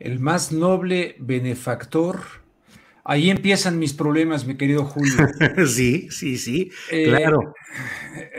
El 0.00 0.18
más 0.18 0.50
noble 0.50 1.14
benefactor. 1.18 2.22
Ahí 3.04 3.28
empiezan 3.28 3.78
mis 3.78 3.92
problemas, 3.92 4.46
mi 4.46 4.56
querido 4.56 4.84
Julio. 4.84 5.12
sí, 5.66 6.08
sí, 6.10 6.38
sí, 6.38 6.70
Eh, 6.90 7.04
claro. 7.04 7.52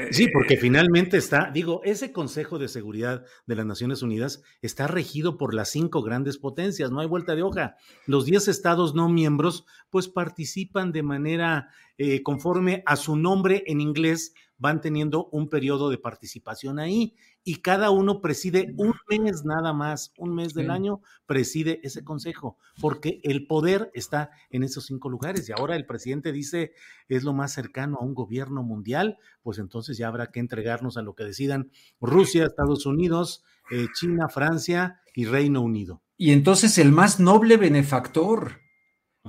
Sí, 0.10 0.28
porque 0.34 0.58
finalmente 0.58 1.18
está, 1.18 1.52
digo, 1.54 1.82
ese 1.84 2.12
Consejo 2.12 2.58
de 2.58 2.68
Seguridad 2.68 3.26
de 3.46 3.56
las 3.56 3.66
Naciones 3.68 4.02
Unidas 4.02 4.42
está 4.64 4.88
regido 4.88 5.38
por 5.38 5.54
las 5.54 5.70
cinco 5.70 6.02
grandes 6.02 6.40
potencias, 6.40 6.90
no 6.90 7.00
hay 7.00 7.08
vuelta 7.08 7.36
de 7.36 7.44
hoja. 7.44 7.76
Los 8.08 8.26
diez 8.26 8.48
estados 8.48 8.96
no 8.96 9.08
miembros, 9.08 9.66
pues 9.92 10.08
participan 10.08 10.92
de 10.92 11.04
manera 11.04 11.70
eh, 12.00 12.24
conforme 12.24 12.82
a 12.88 12.96
su 12.96 13.16
nombre 13.16 13.64
en 13.68 13.82
inglés, 13.82 14.34
van 14.62 14.80
teniendo 14.80 15.26
un 15.32 15.50
periodo 15.50 15.90
de 15.90 15.98
participación 15.98 16.78
ahí 16.78 17.16
y 17.44 17.56
cada 17.62 17.90
uno 17.90 18.22
preside 18.22 18.76
un 18.78 18.94
mes 19.10 19.44
nada 19.44 19.74
más, 19.74 20.14
un 20.20 20.36
mes 20.36 20.54
del 20.54 20.68
Sí. 20.68 20.72
año 20.72 21.02
preside 21.26 21.80
ese 21.84 22.04
consejo, 22.04 22.58
porque 22.80 23.20
el 23.24 23.48
poder 23.48 23.90
está 23.96 24.30
en 24.52 24.62
esos 24.64 24.86
cinco 24.86 25.10
lugares 25.10 25.50
y 25.50 25.52
ahora 25.52 25.76
el 25.76 25.88
presidente 25.88 26.32
dice 26.32 26.74
es 27.10 27.24
lo 27.24 27.34
más 27.34 27.52
cercano 27.54 27.98
a 28.00 28.06
un 28.06 28.14
gobierno 28.14 28.62
mundial, 28.62 29.18
pues 29.42 29.58
entonces 29.58 29.98
ya 29.98 30.08
habrá 30.08 30.28
que 30.28 30.40
entregarnos 30.40 30.96
a 30.96 31.02
lo 31.02 31.16
que 31.16 31.24
decidan 31.24 31.72
Rusia, 32.00 32.46
Estados 32.46 32.86
Unidos, 32.86 33.44
eh, 33.72 33.88
China, 33.96 34.30
Francia 34.30 35.02
y 35.16 35.26
Reino 35.26 35.62
Unido. 35.62 36.04
Y 36.18 36.34
entonces 36.34 36.78
el 36.78 36.92
más 36.92 37.20
noble 37.20 37.58
benefactor, 37.58 38.60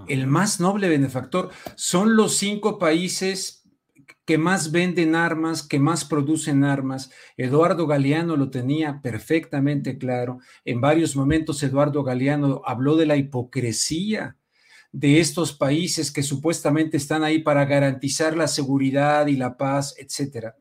el 0.08 0.26
más 0.26 0.60
noble 0.60 0.90
benefactor, 0.90 1.48
son 1.74 2.16
los 2.16 2.36
cinco 2.36 2.78
países 2.78 3.61
que 4.24 4.38
más 4.38 4.70
venden 4.70 5.14
armas, 5.14 5.66
que 5.66 5.78
más 5.78 6.04
producen 6.04 6.64
armas. 6.64 7.10
Eduardo 7.36 7.86
Galeano 7.86 8.36
lo 8.36 8.50
tenía 8.50 9.00
perfectamente 9.02 9.98
claro. 9.98 10.38
En 10.64 10.80
varios 10.80 11.16
momentos 11.16 11.62
Eduardo 11.62 12.04
Galeano 12.04 12.62
habló 12.64 12.96
de 12.96 13.06
la 13.06 13.16
hipocresía 13.16 14.36
de 14.92 15.20
estos 15.20 15.54
países 15.54 16.12
que 16.12 16.22
supuestamente 16.22 16.98
están 16.98 17.24
ahí 17.24 17.38
para 17.38 17.64
garantizar 17.64 18.36
la 18.36 18.46
seguridad 18.46 19.26
y 19.26 19.36
la 19.36 19.56
paz, 19.56 19.94
etcétera. 19.98 20.56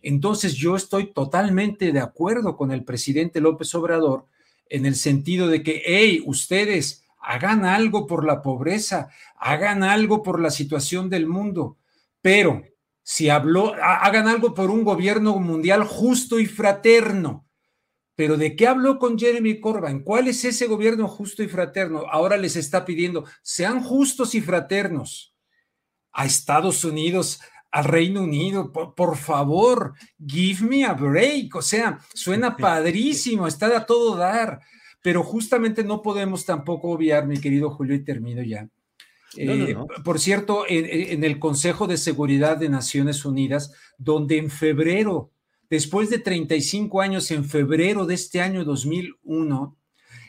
Entonces 0.00 0.54
yo 0.54 0.76
estoy 0.76 1.12
totalmente 1.12 1.92
de 1.92 2.00
acuerdo 2.00 2.56
con 2.56 2.72
el 2.72 2.84
presidente 2.84 3.40
López 3.40 3.74
Obrador 3.74 4.26
en 4.68 4.86
el 4.86 4.94
sentido 4.94 5.48
de 5.48 5.62
que, 5.62 5.82
hey, 5.84 6.22
ustedes 6.24 7.04
hagan 7.20 7.64
algo 7.64 8.06
por 8.06 8.24
la 8.24 8.42
pobreza, 8.42 9.10
hagan 9.36 9.82
algo 9.82 10.22
por 10.22 10.40
la 10.40 10.50
situación 10.50 11.10
del 11.10 11.26
mundo, 11.26 11.76
pero 12.20 12.62
si 13.02 13.28
habló, 13.28 13.74
ha- 13.74 13.98
hagan 14.04 14.28
algo 14.28 14.54
por 14.54 14.70
un 14.70 14.84
gobierno 14.84 15.36
mundial 15.38 15.84
justo 15.84 16.38
y 16.38 16.46
fraterno. 16.46 17.46
Pero 18.14 18.36
¿de 18.36 18.54
qué 18.56 18.66
habló 18.66 18.98
con 18.98 19.18
Jeremy 19.18 19.58
Corbyn? 19.60 20.02
¿Cuál 20.04 20.28
es 20.28 20.44
ese 20.44 20.66
gobierno 20.66 21.08
justo 21.08 21.42
y 21.42 21.48
fraterno? 21.48 22.04
Ahora 22.10 22.36
les 22.36 22.56
está 22.56 22.84
pidiendo, 22.84 23.24
sean 23.42 23.82
justos 23.82 24.34
y 24.34 24.40
fraternos 24.40 25.34
a 26.12 26.26
Estados 26.26 26.84
Unidos, 26.84 27.40
al 27.70 27.84
Reino 27.84 28.22
Unido, 28.22 28.70
por, 28.70 28.94
por 28.94 29.16
favor, 29.16 29.94
give 30.24 30.62
me 30.66 30.84
a 30.84 30.92
break. 30.92 31.56
O 31.56 31.62
sea, 31.62 32.00
suena 32.12 32.54
padrísimo, 32.58 33.46
está 33.46 33.74
a 33.74 33.86
todo 33.86 34.14
dar, 34.14 34.60
pero 35.02 35.22
justamente 35.22 35.82
no 35.82 36.02
podemos 36.02 36.44
tampoco 36.44 36.90
obviar, 36.90 37.26
mi 37.26 37.40
querido 37.40 37.70
Julio, 37.70 37.94
y 37.94 38.04
termino 38.04 38.42
ya. 38.42 38.68
No, 39.38 39.54
no, 39.54 39.66
Eh. 39.66 39.76
Por 40.04 40.20
cierto, 40.20 40.64
en, 40.68 40.84
en 40.86 41.24
el 41.24 41.38
Consejo 41.38 41.86
de 41.86 41.96
Seguridad 41.96 42.56
de 42.58 42.68
Naciones 42.68 43.24
Unidas, 43.24 43.72
donde 43.98 44.36
en 44.38 44.50
febrero, 44.50 45.30
después 45.70 46.10
de 46.10 46.18
35 46.18 47.00
años, 47.00 47.30
en 47.30 47.44
febrero 47.44 48.04
de 48.06 48.14
este 48.14 48.40
año 48.40 48.64
2001, 48.64 49.76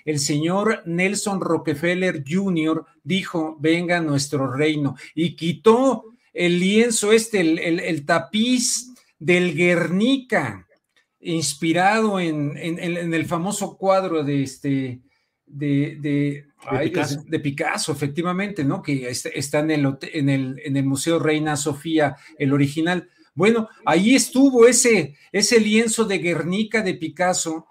el 0.05 0.19
señor 0.19 0.83
Nelson 0.85 1.39
Rockefeller 1.41 2.23
Jr. 2.27 2.85
dijo, 3.03 3.57
venga 3.59 3.99
nuestro 4.01 4.51
reino, 4.51 4.95
y 5.15 5.35
quitó 5.35 6.05
el 6.33 6.59
lienzo 6.59 7.11
este, 7.13 7.41
el, 7.41 7.59
el- 7.59 7.79
el 7.79 8.05
tapiz 8.05 8.93
del 9.19 9.55
Guernica, 9.55 10.67
inspirado 11.19 12.19
en, 12.19 12.57
en- 12.57 12.79
en- 12.79 12.97
en 12.97 13.13
el 13.13 13.25
famoso 13.25 13.77
cuadro 13.77 14.23
de 14.23 14.43
este, 14.43 14.99
de, 15.45 15.97
de, 15.99 16.45
ay, 16.67 16.89
Picasso. 16.89 17.23
de 17.27 17.39
Picasso, 17.39 17.91
efectivamente, 17.91 18.63
¿no? 18.63 18.81
Que 18.81 19.07
está, 19.09 19.29
está 19.29 19.59
en, 19.59 19.71
el, 19.71 19.97
en, 20.01 20.29
el, 20.29 20.61
en 20.63 20.77
el 20.77 20.85
Museo 20.85 21.19
Reina 21.19 21.55
Sofía, 21.55 22.15
el 22.37 22.53
original. 22.53 23.09
Bueno, 23.35 23.69
ahí 23.85 24.15
estuvo 24.15 24.67
ese, 24.67 25.17
ese 25.31 25.59
lienzo 25.59 26.05
de 26.05 26.19
Guernica 26.19 26.81
de 26.81 26.93
Picasso 26.93 27.67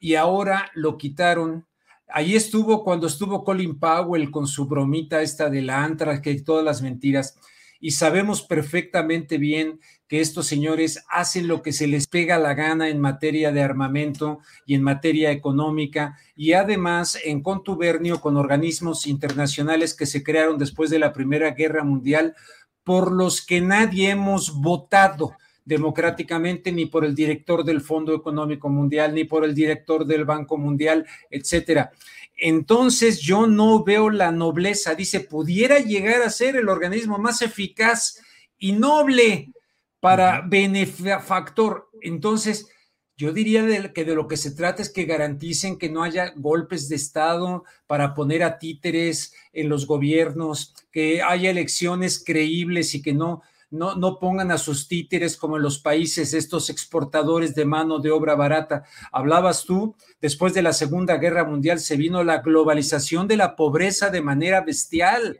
y 0.00 0.14
ahora 0.14 0.70
lo 0.74 0.96
quitaron. 0.96 1.66
Ahí 2.08 2.34
estuvo 2.34 2.82
cuando 2.82 3.06
estuvo 3.06 3.44
Colin 3.44 3.78
Powell 3.78 4.30
con 4.30 4.46
su 4.46 4.66
bromita 4.66 5.22
esta 5.22 5.48
del 5.50 5.70
Antrax, 5.70 6.20
que 6.20 6.40
todas 6.40 6.64
las 6.64 6.82
mentiras. 6.82 7.38
Y 7.84 7.90
sabemos 7.90 8.42
perfectamente 8.42 9.38
bien 9.38 9.80
que 10.06 10.20
estos 10.20 10.46
señores 10.46 11.04
hacen 11.10 11.48
lo 11.48 11.62
que 11.62 11.72
se 11.72 11.88
les 11.88 12.06
pega 12.06 12.38
la 12.38 12.54
gana 12.54 12.88
en 12.88 13.00
materia 13.00 13.50
de 13.50 13.60
armamento 13.60 14.38
y 14.64 14.76
en 14.76 14.84
materia 14.84 15.32
económica 15.32 16.16
y 16.36 16.52
además 16.52 17.18
en 17.24 17.42
contubernio 17.42 18.20
con 18.20 18.36
organismos 18.36 19.08
internacionales 19.08 19.94
que 19.94 20.06
se 20.06 20.22
crearon 20.22 20.58
después 20.58 20.90
de 20.90 21.00
la 21.00 21.12
Primera 21.12 21.50
Guerra 21.50 21.82
Mundial 21.82 22.36
por 22.84 23.10
los 23.10 23.44
que 23.44 23.60
nadie 23.60 24.10
hemos 24.10 24.54
votado 24.54 25.32
democráticamente 25.64 26.70
ni 26.70 26.86
por 26.86 27.04
el 27.04 27.16
director 27.16 27.64
del 27.64 27.80
Fondo 27.80 28.14
Económico 28.14 28.68
Mundial 28.68 29.14
ni 29.14 29.24
por 29.24 29.44
el 29.44 29.54
director 29.54 30.06
del 30.06 30.24
Banco 30.24 30.56
Mundial, 30.56 31.04
etcétera. 31.30 31.90
Entonces 32.36 33.20
yo 33.20 33.46
no 33.46 33.84
veo 33.84 34.10
la 34.10 34.32
nobleza, 34.32 34.94
dice, 34.94 35.20
pudiera 35.20 35.78
llegar 35.78 36.22
a 36.22 36.30
ser 36.30 36.56
el 36.56 36.68
organismo 36.68 37.18
más 37.18 37.42
eficaz 37.42 38.20
y 38.58 38.72
noble 38.72 39.52
para 40.00 40.40
benefactor. 40.40 41.88
Entonces, 42.00 42.68
yo 43.16 43.32
diría 43.32 43.62
de- 43.62 43.92
que 43.92 44.04
de 44.04 44.14
lo 44.14 44.26
que 44.26 44.36
se 44.36 44.50
trata 44.52 44.82
es 44.82 44.88
que 44.90 45.04
garanticen 45.04 45.78
que 45.78 45.88
no 45.90 46.02
haya 46.02 46.32
golpes 46.34 46.88
de 46.88 46.96
Estado 46.96 47.64
para 47.86 48.14
poner 48.14 48.42
a 48.42 48.58
títeres 48.58 49.32
en 49.52 49.68
los 49.68 49.86
gobiernos, 49.86 50.74
que 50.90 51.22
haya 51.22 51.50
elecciones 51.50 52.22
creíbles 52.24 52.94
y 52.94 53.02
que 53.02 53.12
no, 53.12 53.42
no, 53.72 53.96
no 53.96 54.18
pongan 54.18 54.52
a 54.52 54.58
sus 54.58 54.86
títeres 54.86 55.36
como 55.36 55.56
en 55.56 55.62
los 55.62 55.78
países 55.78 56.34
estos 56.34 56.68
exportadores 56.68 57.54
de 57.54 57.64
mano 57.64 57.98
de 57.98 58.10
obra 58.10 58.34
barata. 58.34 58.84
Hablabas 59.10 59.64
tú, 59.64 59.96
después 60.20 60.52
de 60.52 60.60
la 60.60 60.74
Segunda 60.74 61.16
Guerra 61.16 61.44
Mundial 61.44 61.80
se 61.80 61.96
vino 61.96 62.22
la 62.22 62.38
globalización 62.38 63.26
de 63.26 63.38
la 63.38 63.56
pobreza 63.56 64.10
de 64.10 64.20
manera 64.20 64.60
bestial, 64.60 65.38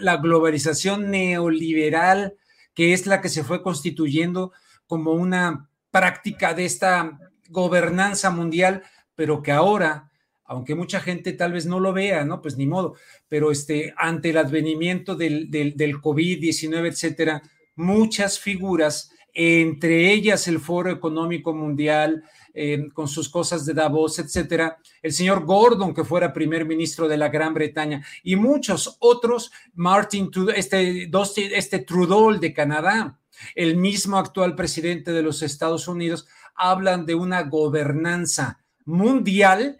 la 0.00 0.18
globalización 0.18 1.10
neoliberal, 1.10 2.36
que 2.74 2.92
es 2.92 3.06
la 3.06 3.22
que 3.22 3.30
se 3.30 3.42
fue 3.42 3.62
constituyendo 3.62 4.52
como 4.86 5.12
una 5.12 5.70
práctica 5.90 6.52
de 6.52 6.66
esta 6.66 7.18
gobernanza 7.48 8.30
mundial, 8.30 8.82
pero 9.14 9.42
que 9.42 9.52
ahora, 9.52 10.07
aunque 10.48 10.74
mucha 10.74 10.98
gente 11.00 11.32
tal 11.34 11.52
vez 11.52 11.66
no 11.66 11.78
lo 11.78 11.92
vea, 11.92 12.24
¿no? 12.24 12.42
Pues 12.42 12.56
ni 12.56 12.66
modo, 12.66 12.94
pero 13.28 13.52
este, 13.52 13.94
ante 13.96 14.30
el 14.30 14.38
advenimiento 14.38 15.14
del, 15.14 15.50
del, 15.50 15.76
del 15.76 15.96
COVID-19, 16.00 16.88
etcétera, 16.88 17.42
muchas 17.76 18.40
figuras, 18.40 19.12
entre 19.34 20.10
ellas 20.12 20.48
el 20.48 20.58
Foro 20.58 20.90
Económico 20.90 21.54
Mundial, 21.54 22.24
eh, 22.54 22.88
con 22.92 23.06
sus 23.06 23.28
cosas 23.28 23.66
de 23.66 23.74
Davos, 23.74 24.18
etcétera, 24.18 24.78
el 25.02 25.12
señor 25.12 25.44
Gordon, 25.44 25.94
que 25.94 26.02
fuera 26.02 26.32
primer 26.32 26.64
ministro 26.64 27.06
de 27.06 27.18
la 27.18 27.28
Gran 27.28 27.54
Bretaña, 27.54 28.04
y 28.24 28.34
muchos 28.34 28.96
otros, 28.98 29.52
Martin, 29.74 30.30
este, 30.56 31.08
este 31.56 31.78
Trudeau 31.80 32.32
de 32.32 32.52
Canadá, 32.52 33.20
el 33.54 33.76
mismo 33.76 34.16
actual 34.16 34.56
presidente 34.56 35.12
de 35.12 35.22
los 35.22 35.42
Estados 35.42 35.86
Unidos, 35.86 36.26
hablan 36.56 37.06
de 37.06 37.14
una 37.14 37.42
gobernanza 37.42 38.58
mundial 38.86 39.78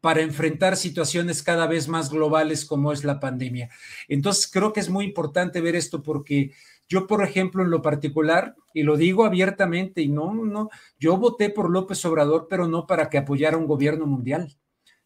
para 0.00 0.22
enfrentar 0.22 0.76
situaciones 0.76 1.42
cada 1.42 1.66
vez 1.66 1.88
más 1.88 2.10
globales 2.10 2.64
como 2.64 2.92
es 2.92 3.04
la 3.04 3.20
pandemia. 3.20 3.70
Entonces, 4.08 4.50
creo 4.50 4.72
que 4.72 4.80
es 4.80 4.88
muy 4.88 5.04
importante 5.04 5.60
ver 5.60 5.76
esto 5.76 6.02
porque 6.02 6.52
yo, 6.88 7.06
por 7.06 7.22
ejemplo, 7.22 7.62
en 7.62 7.70
lo 7.70 7.82
particular, 7.82 8.56
y 8.74 8.82
lo 8.82 8.96
digo 8.96 9.24
abiertamente, 9.24 10.02
y 10.02 10.08
no, 10.08 10.34
no, 10.34 10.70
yo 10.98 11.16
voté 11.16 11.48
por 11.48 11.70
López 11.70 12.04
Obrador, 12.04 12.48
pero 12.50 12.66
no 12.66 12.86
para 12.86 13.08
que 13.08 13.18
apoyara 13.18 13.56
un 13.56 13.66
gobierno 13.66 14.06
mundial. 14.06 14.56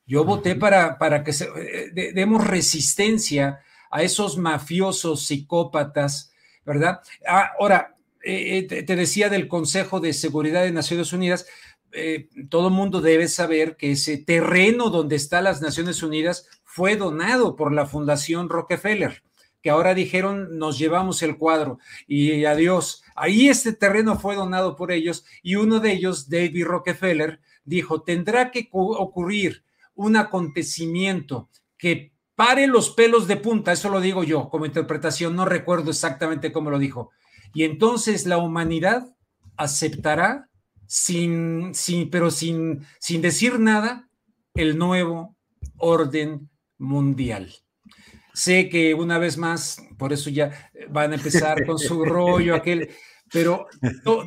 Yo 0.07 0.25
voté 0.25 0.55
para, 0.55 0.99
para 0.99 1.25
que 1.25 1.33
se, 1.33 1.45
eh, 1.45 2.13
demos 2.15 2.47
resistencia 2.47 3.61
a 3.91 4.03
esos 4.03 4.39
mafiosos 4.39 5.27
psicópatas, 5.27 6.33
¿verdad? 6.65 7.01
Ah, 7.27 7.53
ahora, 7.59 7.97
eh, 8.23 8.67
eh, 8.71 8.83
te 8.83 8.97
decía 8.97 9.29
del 9.29 9.49
Consejo 9.49 10.01
de 10.01 10.15
Seguridad 10.15 10.63
de 10.63 10.73
Naciones 10.73 11.13
Unidas, 11.13 11.47
eh, 11.95 12.29
todo 12.51 12.71
mundo 12.71 13.01
debe 13.01 13.29
saber 13.29 13.77
que 13.77 13.93
ese 13.93 14.19
terreno 14.19 14.91
donde 14.91 15.17
está 15.17 15.41
las 15.41 15.63
Naciones 15.63 16.03
Unidas 16.03 16.49
fue 16.65 16.97
donado 16.97 17.57
por 17.57 17.73
la 17.73 17.87
Fundación 17.87 18.49
Rockefeller, 18.49 19.23
que 19.63 19.71
ahora 19.71 19.95
dijeron 19.95 20.59
nos 20.59 20.79
llevamos 20.79 21.23
el 21.23 21.39
cuadro 21.39 21.79
y 22.07 22.45
adiós. 22.45 23.03
Ahí 23.15 23.49
este 23.49 23.73
terreno 23.73 24.19
fue 24.19 24.35
donado 24.35 24.77
por 24.77 24.91
ellos 24.91 25.25
y 25.43 25.55
uno 25.55 25.81
de 25.81 25.93
ellos, 25.93 26.29
David 26.29 26.67
Rockefeller, 26.67 27.41
dijo, 27.65 28.03
tendrá 28.03 28.51
que 28.51 28.69
ocurrir 28.73 29.63
un 29.95 30.17
acontecimiento 30.17 31.49
que 31.79 32.13
pare 32.35 32.67
los 32.67 32.91
pelos 32.91 33.29
de 33.29 33.37
punta, 33.37 33.73
eso 33.73 33.89
lo 33.89 34.01
digo 34.01 34.25
yo 34.25 34.49
como 34.49 34.67
interpretación, 34.67 35.37
no 35.37 35.45
recuerdo 35.45 35.91
exactamente 35.91 36.53
cómo 36.53 36.71
lo 36.71 36.79
dijo. 36.79 37.11
Y 37.53 37.63
entonces 37.63 38.27
la 38.27 38.39
humanidad 38.39 39.15
aceptará 39.57 40.49
sin, 40.95 41.73
pero 42.09 42.31
sin, 42.31 42.87
sin 43.01 43.21
decir 43.21 43.59
nada, 43.59 44.09
el 44.55 44.79
nuevo 44.79 45.37
orden 45.79 46.49
mundial. 46.79 47.53
Sé 48.33 48.69
que 48.69 48.95
una 48.95 49.19
vez 49.19 49.37
más, 49.37 49.83
por 49.99 50.13
eso 50.13 50.31
ya 50.31 50.71
van 50.91 51.11
a 51.11 51.17
empezar 51.17 51.67
con 51.67 51.81
su 51.81 52.05
rollo, 52.05 52.55
aquel, 52.55 52.91
pero 53.33 53.67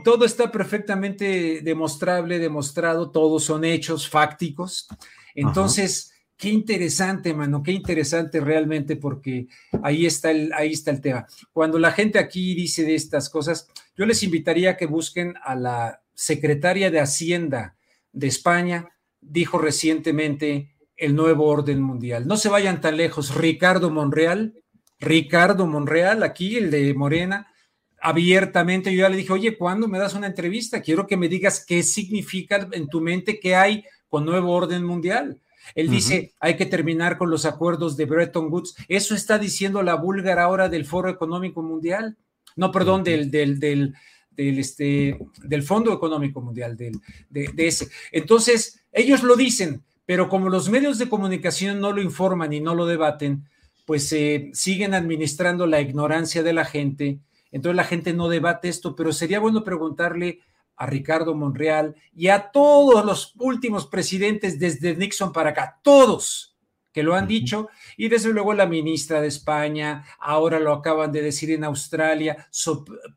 todo 0.03 0.25
está 0.25 0.51
perfectamente 0.51 1.61
demostrable, 1.61 2.37
demostrado, 2.37 3.11
todos 3.11 3.45
son 3.45 3.63
hechos 3.63 4.09
fácticos. 4.09 4.89
Entonces, 5.35 6.11
qué 6.35 6.49
interesante, 6.49 7.33
mano, 7.33 7.63
qué 7.63 7.71
interesante 7.71 8.41
realmente, 8.41 8.97
porque 8.97 9.47
ahí 9.83 10.05
está 10.05 10.31
el, 10.31 10.51
ahí 10.51 10.73
está 10.73 10.91
el 10.91 10.99
tema. 10.99 11.25
Cuando 11.53 11.79
la 11.79 11.93
gente 11.93 12.19
aquí 12.19 12.53
dice 12.55 12.83
de 12.83 12.95
estas 12.95 13.29
cosas, 13.29 13.69
yo 13.95 14.05
les 14.05 14.21
invitaría 14.21 14.71
a 14.71 14.77
que 14.77 14.85
busquen 14.85 15.33
a 15.41 15.55
la 15.55 16.01
secretaria 16.17 16.89
de 16.89 16.99
Hacienda 16.99 17.77
de 18.11 18.25
España, 18.25 18.89
dijo 19.21 19.59
recientemente 19.59 20.75
el 20.95 21.15
nuevo 21.15 21.45
orden 21.45 21.79
mundial. 21.79 22.27
No 22.27 22.37
se 22.37 22.49
vayan 22.49 22.81
tan 22.81 22.97
lejos. 22.97 23.35
Ricardo 23.35 23.91
Monreal, 23.91 24.55
Ricardo 24.99 25.67
Monreal, 25.67 26.23
aquí 26.23 26.57
el 26.57 26.71
de 26.71 26.91
Morena, 26.95 27.53
abiertamente, 28.01 28.91
yo 28.91 29.01
ya 29.01 29.09
le 29.09 29.17
dije, 29.17 29.31
oye, 29.31 29.57
¿cuándo 29.57 29.87
me 29.87 29.99
das 29.99 30.15
una 30.15 30.25
entrevista? 30.25 30.81
Quiero 30.81 31.05
que 31.05 31.17
me 31.17 31.29
digas 31.29 31.63
qué 31.63 31.83
significa 31.83 32.67
en 32.71 32.87
tu 32.87 32.99
mente 32.99 33.39
que 33.39 33.55
hay 33.55 33.83
con 34.09 34.25
nuevo 34.25 34.53
orden 34.53 34.83
mundial. 34.83 35.39
Él 35.75 35.89
dice, 35.89 36.33
hay 36.39 36.55
que 36.55 36.65
terminar 36.65 37.19
con 37.19 37.29
los 37.29 37.45
acuerdos 37.45 37.95
de 37.95 38.05
Bretton 38.05 38.51
Woods. 38.51 38.75
Eso 38.87 39.13
está 39.13 39.37
diciendo 39.37 39.83
la 39.83 39.95
búlgara 39.95 40.43
ahora 40.43 40.67
del 40.67 40.85
Foro 40.85 41.09
Económico 41.09 41.61
Mundial. 41.61 42.17
No, 42.55 42.71
perdón, 42.71 43.03
del, 43.03 43.29
del, 43.29 43.59
del, 43.59 43.93
del, 44.37 44.59
este, 44.59 45.19
del 45.43 45.63
Fondo 45.63 45.91
Económico 45.91 46.39
Mundial, 46.39 46.77
del, 46.77 47.01
de, 47.29 47.51
ese. 47.57 47.89
Entonces, 48.11 48.85
ellos 48.93 49.23
lo 49.23 49.35
dicen, 49.35 49.83
pero 50.05 50.29
como 50.29 50.49
los 50.49 50.69
medios 50.69 50.99
de 50.99 51.09
comunicación 51.09 51.81
no 51.81 51.91
lo 51.91 52.01
informan 52.01 52.53
y 52.53 52.61
no 52.61 52.75
lo 52.75 52.85
debaten, 52.85 53.49
pues 53.85 54.11
eh, 54.13 54.51
siguen 54.53 54.93
administrando 54.93 55.65
la 55.65 55.81
ignorancia 55.81 56.43
de 56.43 56.53
la 56.53 56.65
gente. 56.65 57.19
Entonces 57.51 57.75
la 57.75 57.83
gente 57.83 58.13
no 58.13 58.29
debate 58.29 58.69
esto, 58.69 58.95
pero 58.95 59.11
sería 59.11 59.39
bueno 59.39 59.63
preguntarle 59.63 60.39
a 60.75 60.85
Ricardo 60.85 61.33
Monreal 61.33 61.95
y 62.15 62.27
a 62.27 62.51
todos 62.51 63.03
los 63.03 63.33
últimos 63.39 63.87
presidentes 63.87 64.59
desde 64.59 64.95
Nixon 64.95 65.33
para 65.33 65.49
acá, 65.49 65.79
todos, 65.81 66.56
que 66.97 67.03
lo 67.03 67.13
han 67.13 67.27
dicho, 67.27 67.69
y 67.95 68.09
desde 68.09 68.33
luego 68.33 68.55
la 68.55 68.65
ministra 68.65 69.21
de 69.21 69.27
España, 69.27 70.03
ahora 70.17 70.59
lo 70.59 70.73
acaban 70.73 71.11
de 71.11 71.21
decir 71.21 71.51
en 71.51 71.63
Australia, 71.63 72.47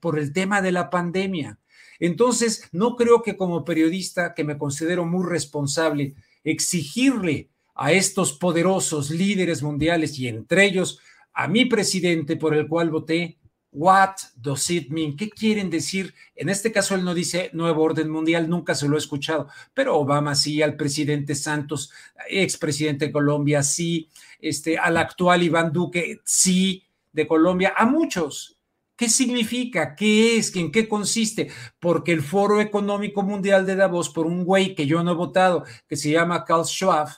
por 0.00 0.18
el 0.18 0.34
tema 0.34 0.60
de 0.60 0.70
la 0.70 0.90
pandemia. 0.90 1.58
Entonces, 1.98 2.68
no 2.72 2.94
creo 2.94 3.22
que 3.22 3.38
como 3.38 3.64
periodista, 3.64 4.34
que 4.34 4.44
me 4.44 4.58
considero 4.58 5.06
muy 5.06 5.26
responsable, 5.26 6.14
exigirle 6.44 7.48
a 7.74 7.92
estos 7.92 8.34
poderosos 8.34 9.08
líderes 9.08 9.62
mundiales 9.62 10.18
y 10.18 10.28
entre 10.28 10.66
ellos 10.66 11.00
a 11.32 11.48
mi 11.48 11.64
presidente 11.64 12.36
por 12.36 12.54
el 12.54 12.68
cual 12.68 12.90
voté, 12.90 13.38
What 13.72 14.16
does 14.34 14.68
it 14.70 14.90
mean? 14.90 15.16
¿Qué 15.16 15.30
quieren 15.30 15.70
decir? 15.70 16.12
En 16.34 16.48
este 16.48 16.72
caso 16.72 16.96
él 16.96 17.04
no 17.04 17.14
dice 17.14 17.50
nuevo 17.52 17.84
orden 17.84 18.10
mundial, 18.10 18.48
nunca 18.48 18.74
se 18.74 18.88
lo 18.88 18.96
he 18.96 18.98
escuchado, 18.98 19.48
pero 19.72 19.96
Obama 19.96 20.34
sí, 20.34 20.60
al 20.60 20.76
presidente 20.76 21.36
Santos, 21.36 21.92
expresidente 22.28 23.06
de 23.06 23.12
Colombia, 23.12 23.62
sí, 23.62 24.08
este, 24.40 24.76
al 24.76 24.96
actual 24.96 25.44
Iván 25.44 25.72
Duque, 25.72 26.20
sí, 26.24 26.82
de 27.12 27.28
Colombia, 27.28 27.74
a 27.76 27.86
muchos. 27.86 28.56
¿Qué 28.96 29.08
significa? 29.08 29.94
¿Qué 29.94 30.36
es? 30.36 30.54
¿En 30.56 30.70
qué 30.70 30.88
consiste? 30.88 31.50
Porque 31.78 32.12
el 32.12 32.22
Foro 32.22 32.60
Económico 32.60 33.22
Mundial 33.22 33.64
de 33.66 33.76
Davos, 33.76 34.10
por 34.10 34.26
un 34.26 34.44
güey 34.44 34.74
que 34.74 34.86
yo 34.86 35.02
no 35.02 35.12
he 35.12 35.14
votado, 35.14 35.64
que 35.88 35.96
se 35.96 36.10
llama 36.10 36.44
Carl 36.44 36.66
Schwab, 36.66 37.08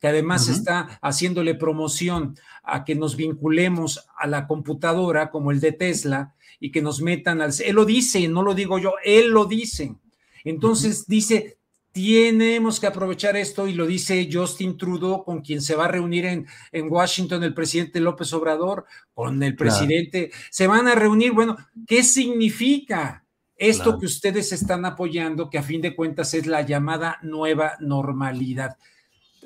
que 0.00 0.08
además 0.08 0.48
está 0.48 0.98
haciéndole 1.02 1.54
promoción 1.54 2.36
a 2.62 2.84
que 2.84 2.94
nos 2.94 3.16
vinculemos 3.16 4.06
a 4.16 4.26
la 4.26 4.46
computadora 4.46 5.30
como 5.30 5.50
el 5.50 5.60
de 5.60 5.72
Tesla 5.72 6.34
y 6.60 6.70
que 6.70 6.82
nos 6.82 7.00
metan 7.00 7.40
al... 7.40 7.52
Él 7.64 7.74
lo 7.74 7.84
dice, 7.84 8.26
no 8.28 8.42
lo 8.42 8.54
digo 8.54 8.78
yo, 8.78 8.92
él 9.04 9.30
lo 9.30 9.44
dice. 9.46 9.96
Entonces 10.44 11.06
dice, 11.06 11.58
tenemos 11.92 12.78
que 12.78 12.86
aprovechar 12.86 13.36
esto 13.36 13.66
y 13.66 13.74
lo 13.74 13.86
dice 13.86 14.28
Justin 14.32 14.76
Trudeau, 14.76 15.24
con 15.24 15.40
quien 15.40 15.60
se 15.60 15.74
va 15.74 15.86
a 15.86 15.88
reunir 15.88 16.26
en, 16.26 16.46
en 16.70 16.90
Washington 16.90 17.42
el 17.42 17.54
presidente 17.54 18.00
López 18.00 18.32
Obrador, 18.32 18.84
con 19.14 19.42
el 19.42 19.56
presidente. 19.56 20.30
Se 20.50 20.66
van 20.68 20.86
a 20.86 20.94
reunir, 20.94 21.32
bueno, 21.32 21.56
¿qué 21.86 22.02
significa? 22.02 23.24
Esto 23.56 23.98
que 23.98 24.06
ustedes 24.06 24.52
están 24.52 24.84
apoyando, 24.84 25.50
que 25.50 25.58
a 25.58 25.64
fin 25.64 25.80
de 25.80 25.96
cuentas 25.96 26.32
es 26.34 26.46
la 26.46 26.62
llamada 26.62 27.18
nueva 27.22 27.72
normalidad 27.80 28.76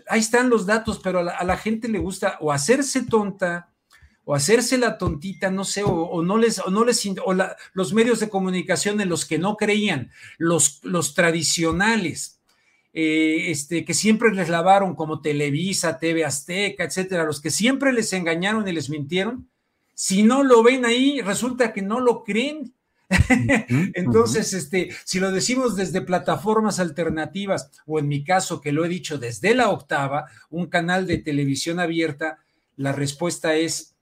ahí 0.08 0.20
están 0.20 0.50
los 0.50 0.66
datos, 0.66 1.00
pero 1.02 1.20
a 1.20 1.44
la, 1.44 1.56
gente 1.56 1.88
le 1.88 1.98
gusta 1.98 2.36
o 2.40 2.52
hacerse 2.52 3.04
tonta 3.04 3.68
o 4.24 4.34
hacerse 4.34 4.78
la 4.78 4.98
tontita, 4.98 5.50
no 5.50 5.64
sé, 5.64 5.82
o, 5.84 6.22
no 6.22 6.38
les, 6.38 6.60
o 6.60 6.70
no 6.70 6.84
les, 6.84 7.08
los 7.72 7.92
medios 7.92 8.20
de 8.20 8.28
comunicación 8.28 9.00
en 9.00 9.08
los 9.08 9.26
que 9.26 9.38
no 9.38 9.56
creían, 9.56 10.12
los, 10.38 10.78
los 10.84 11.14
tradicionales, 11.14 12.40
eh, 12.92 13.50
este, 13.50 13.84
que 13.84 13.94
siempre 13.94 14.32
les 14.32 14.48
lavaron 14.48 14.94
como 14.94 15.22
Televisa, 15.22 15.98
TV 15.98 16.24
Azteca, 16.24 16.84
etcétera, 16.84 17.24
los 17.24 17.40
que 17.40 17.50
siempre 17.50 17.92
les 17.92 18.12
engañaron 18.12 18.68
y 18.68 18.72
les 18.72 18.90
mintieron, 18.90 19.48
si 19.94 20.22
no 20.22 20.42
lo 20.42 20.62
ven 20.62 20.84
ahí, 20.84 21.20
resulta 21.20 21.72
que 21.72 21.82
no 21.82 22.00
lo 22.00 22.24
creen. 22.24 22.74
Entonces, 23.94 24.52
este, 24.52 24.90
si 25.04 25.20
lo 25.20 25.30
decimos 25.30 25.76
desde 25.76 26.00
plataformas 26.00 26.80
alternativas, 26.80 27.70
o 27.86 27.98
en 27.98 28.08
mi 28.08 28.24
caso, 28.24 28.60
que 28.60 28.72
lo 28.72 28.84
he 28.84 28.88
dicho 28.88 29.18
desde 29.18 29.54
la 29.54 29.70
octava, 29.70 30.26
un 30.50 30.66
canal 30.66 31.06
de 31.06 31.18
televisión 31.18 31.80
abierta, 31.80 32.38
la 32.76 32.92
respuesta 32.92 33.54
es 33.54 33.92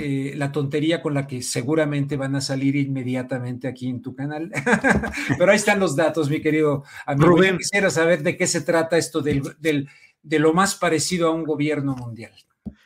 eh, 0.00 0.34
la 0.36 0.52
tontería 0.52 1.00
con 1.00 1.14
la 1.14 1.26
que 1.26 1.42
seguramente 1.42 2.16
van 2.16 2.36
a 2.36 2.40
salir 2.40 2.76
inmediatamente 2.76 3.66
aquí 3.66 3.88
en 3.88 4.02
tu 4.02 4.14
canal. 4.14 4.50
Pero 5.38 5.50
ahí 5.50 5.56
están 5.56 5.80
los 5.80 5.96
datos, 5.96 6.28
mi 6.28 6.40
querido 6.40 6.84
amigo. 7.06 7.30
Rubén. 7.30 7.56
Quisiera 7.58 7.90
saber 7.90 8.22
de 8.22 8.36
qué 8.36 8.46
se 8.46 8.60
trata 8.60 8.98
esto 8.98 9.22
del, 9.22 9.88
de 10.22 10.38
lo 10.38 10.52
más 10.52 10.74
parecido 10.74 11.28
a 11.28 11.32
un 11.32 11.44
gobierno 11.44 11.96
mundial. 11.96 12.32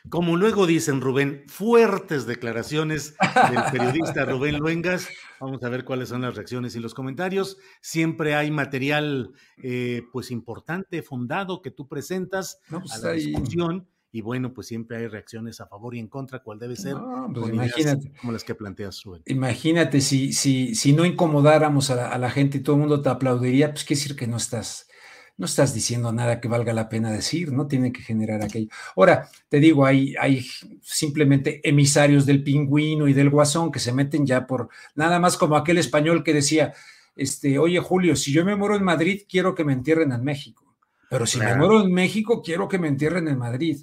Como 0.09 0.35
luego 0.35 0.67
dicen, 0.67 1.01
Rubén, 1.01 1.43
fuertes 1.47 2.25
declaraciones 2.25 3.15
del 3.51 3.63
periodista 3.71 4.25
Rubén 4.25 4.57
Luengas. 4.57 5.07
Vamos 5.39 5.63
a 5.63 5.69
ver 5.69 5.85
cuáles 5.85 6.09
son 6.09 6.21
las 6.21 6.35
reacciones 6.35 6.75
y 6.75 6.79
los 6.79 6.93
comentarios. 6.93 7.57
Siempre 7.81 8.35
hay 8.35 8.51
material, 8.51 9.33
eh, 9.57 10.03
pues 10.11 10.31
importante, 10.31 11.01
fundado, 11.01 11.61
que 11.61 11.71
tú 11.71 11.87
presentas 11.87 12.59
pues 12.69 12.91
a 12.93 13.07
la 13.07 13.11
discusión 13.13 13.87
y 14.11 14.21
bueno, 14.21 14.53
pues 14.53 14.67
siempre 14.67 14.97
hay 14.97 15.07
reacciones 15.07 15.61
a 15.61 15.67
favor 15.67 15.95
y 15.95 15.99
en 15.99 16.07
contra, 16.07 16.39
cuál 16.39 16.59
debe 16.59 16.75
ser, 16.75 16.95
pues 17.33 17.49
imagínate, 17.49 18.11
como 18.19 18.33
las 18.33 18.43
que 18.43 18.55
planteas, 18.55 19.01
Rubén. 19.03 19.21
Imagínate, 19.25 20.01
si, 20.01 20.33
si, 20.33 20.75
si 20.75 20.91
no 20.91 21.05
incomodáramos 21.05 21.89
a 21.91 21.95
la, 21.95 22.09
a 22.09 22.17
la, 22.17 22.29
gente 22.29 22.57
y 22.57 22.61
todo 22.61 22.75
el 22.75 22.81
mundo 22.81 23.01
te 23.01 23.09
aplaudiría, 23.09 23.71
pues 23.71 23.85
quiere 23.85 24.01
decir 24.01 24.15
que 24.17 24.27
no 24.27 24.35
estás, 24.35 24.89
no 25.37 25.45
estás 25.45 25.73
diciendo 25.73 26.11
nada 26.11 26.39
que 26.39 26.47
valga 26.47 26.73
la 26.73 26.89
pena 26.89 27.11
decir, 27.11 27.51
¿no? 27.51 27.67
Tiene 27.67 27.91
que 27.91 28.01
generar 28.01 28.43
aquello. 28.43 28.67
Ahora, 28.95 29.29
te 29.49 29.59
digo, 29.59 29.85
hay, 29.85 30.15
hay 30.19 30.45
simplemente 30.81 31.67
emisarios 31.67 32.25
del 32.25 32.43
pingüino 32.43 33.07
y 33.07 33.13
del 33.13 33.29
guasón 33.29 33.71
que 33.71 33.79
se 33.79 33.93
meten 33.93 34.25
ya 34.25 34.45
por, 34.45 34.69
nada 34.95 35.19
más 35.19 35.37
como 35.37 35.55
aquel 35.55 35.77
español 35.77 36.23
que 36.23 36.33
decía, 36.33 36.73
este, 37.15 37.59
oye 37.59 37.79
Julio, 37.79 38.15
si 38.15 38.31
yo 38.31 38.45
me 38.45 38.55
muero 38.55 38.75
en 38.75 38.83
Madrid, 38.83 39.23
quiero 39.27 39.55
que 39.55 39.63
me 39.63 39.73
entierren 39.73 40.11
en 40.11 40.23
México. 40.23 40.75
Pero 41.09 41.25
si 41.25 41.39
me 41.39 41.55
muero 41.55 41.81
en 41.81 41.91
México, 41.91 42.41
quiero 42.41 42.69
que 42.69 42.79
me 42.79 42.87
entierren 42.87 43.27
en 43.27 43.37
Madrid. 43.37 43.81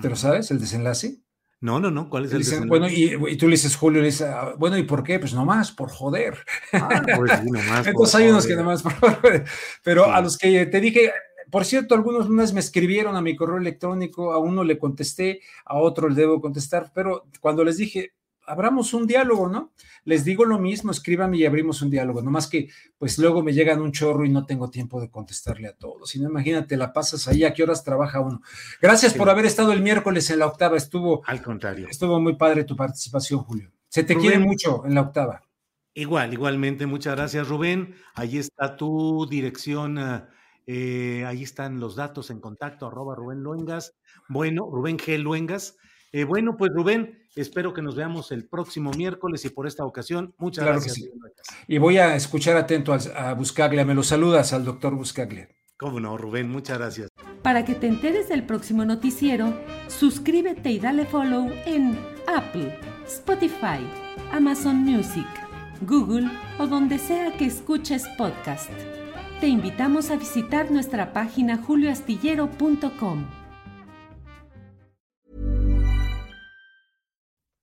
¿Pero 0.00 0.14
sabes 0.14 0.50
el 0.50 0.60
desenlace? 0.60 1.18
No, 1.62 1.78
no, 1.78 1.92
no. 1.92 2.10
¿Cuál 2.10 2.24
es 2.24 2.32
el 2.32 2.38
desenlace? 2.38 2.68
Bueno, 2.68 2.88
y, 2.90 3.36
tú 3.36 3.46
le 3.46 3.52
dices, 3.52 3.76
Julio, 3.76 4.00
le 4.00 4.06
dices, 4.06 4.26
ah, 4.28 4.54
bueno, 4.58 4.76
¿y 4.76 4.82
por 4.82 5.04
qué? 5.04 5.20
Pues 5.20 5.32
nomás, 5.32 5.70
por 5.70 5.90
joder. 5.90 6.36
Ah, 6.72 7.02
pues 7.16 7.30
sí, 7.40 7.46
nomás. 7.50 7.86
Entonces 7.86 8.14
hay 8.16 8.28
unos 8.28 8.46
que 8.46 8.56
nomás 8.56 8.82
por 8.82 8.92
joder. 8.94 9.44
Pero 9.84 10.12
a 10.12 10.20
los 10.20 10.36
que 10.36 10.66
te 10.66 10.80
dije, 10.80 11.12
por 11.52 11.64
cierto, 11.64 11.94
algunos 11.94 12.28
me 12.28 12.60
escribieron 12.60 13.14
a 13.14 13.22
mi 13.22 13.36
correo 13.36 13.58
electrónico, 13.58 14.32
a 14.32 14.38
uno 14.38 14.64
le 14.64 14.76
contesté, 14.76 15.40
a 15.64 15.78
otro 15.78 16.08
le 16.08 16.16
debo 16.16 16.40
contestar, 16.40 16.90
pero 16.92 17.26
cuando 17.40 17.62
les 17.62 17.76
dije, 17.76 18.12
abramos 18.52 18.92
un 18.92 19.06
diálogo, 19.06 19.48
¿no? 19.48 19.72
Les 20.04 20.24
digo 20.24 20.44
lo 20.44 20.58
mismo, 20.58 20.90
escríbanme 20.90 21.38
y 21.38 21.46
abrimos 21.46 21.80
un 21.80 21.90
diálogo, 21.90 22.22
nomás 22.22 22.48
que 22.48 22.68
pues 22.98 23.18
luego 23.18 23.42
me 23.42 23.52
llegan 23.52 23.80
un 23.80 23.92
chorro 23.92 24.24
y 24.24 24.28
no 24.28 24.44
tengo 24.44 24.68
tiempo 24.68 25.00
de 25.00 25.10
contestarle 25.10 25.68
a 25.68 25.72
todos. 25.72 26.10
Si 26.10 26.20
no, 26.20 26.28
imagínate, 26.28 26.76
la 26.76 26.92
pasas 26.92 27.26
ahí, 27.28 27.44
¿a 27.44 27.54
qué 27.54 27.62
horas 27.62 27.82
trabaja 27.82 28.20
uno? 28.20 28.42
Gracias 28.80 29.14
por 29.14 29.30
haber 29.30 29.46
estado 29.46 29.72
el 29.72 29.80
miércoles 29.80 30.28
en 30.30 30.40
la 30.40 30.46
octava, 30.46 30.76
estuvo... 30.76 31.22
Al 31.26 31.42
contrario. 31.42 31.88
Estuvo 31.88 32.20
muy 32.20 32.36
padre 32.36 32.64
tu 32.64 32.76
participación, 32.76 33.40
Julio. 33.40 33.72
Se 33.88 34.04
te 34.04 34.16
quiere 34.16 34.38
mucho 34.38 34.84
en 34.84 34.94
la 34.94 35.02
octava. 35.02 35.42
Igual, 35.94 36.32
igualmente, 36.32 36.86
muchas 36.86 37.16
gracias, 37.16 37.48
Rubén. 37.48 37.94
Ahí 38.14 38.38
está 38.38 38.76
tu 38.76 39.26
dirección. 39.28 39.98
Eh, 40.66 41.24
ahí 41.26 41.42
están 41.42 41.80
los 41.80 41.96
datos 41.96 42.30
en 42.30 42.40
contacto, 42.40 42.86
arroba 42.86 43.14
Rubén 43.14 43.42
Luengas. 43.42 43.94
Bueno, 44.28 44.68
Rubén 44.70 44.98
G. 44.98 45.18
Luengas. 45.18 45.76
Eh, 46.12 46.24
bueno, 46.24 46.56
pues 46.58 46.70
Rubén, 46.74 47.18
espero 47.34 47.72
que 47.72 47.80
nos 47.80 47.96
veamos 47.96 48.32
el 48.32 48.44
próximo 48.44 48.90
miércoles 48.90 49.44
y 49.46 49.48
por 49.48 49.66
esta 49.66 49.86
ocasión, 49.86 50.34
muchas 50.36 50.66
gracias. 50.66 51.00
Y 51.66 51.78
voy 51.78 51.96
a 51.96 52.14
escuchar 52.14 52.56
atento 52.58 52.92
a, 52.92 53.32
Buscaglia. 53.32 53.84
Me 53.86 53.94
lo 53.94 54.02
saludas 54.02 54.52
al 54.52 54.64
doctor 54.64 54.94
Buscaglia. 54.94 55.48
Cómo 55.78 56.00
no, 56.00 56.16
Rubén, 56.18 56.50
muchas 56.50 56.78
gracias. 56.78 57.08
Para 57.42 57.64
que 57.64 57.74
te 57.74 57.86
enteres 57.88 58.28
del 58.28 58.44
próximo 58.44 58.84
noticiero, 58.84 59.58
suscríbete 59.88 60.70
y 60.70 60.78
dale 60.78 61.06
follow 61.06 61.50
en 61.64 61.98
Apple, 62.28 62.78
Spotify, 63.06 63.80
Amazon 64.30 64.76
Music, 64.76 65.26
Google 65.80 66.30
o 66.58 66.66
donde 66.66 66.98
sea 66.98 67.36
que 67.36 67.46
escuches 67.46 68.06
podcast. 68.18 68.70
Te 69.40 69.48
invitamos 69.48 70.10
a 70.10 70.16
visitar 70.16 70.70
nuestra 70.70 71.12
página 71.12 71.56
julioastillero.com. 71.56 73.41